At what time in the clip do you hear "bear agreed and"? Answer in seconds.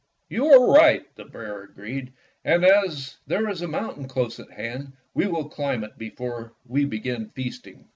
1.25-2.65